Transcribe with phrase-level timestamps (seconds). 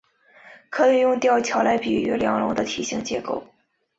[0.71, 3.45] 可以用吊桥来比喻梁龙的体型结构。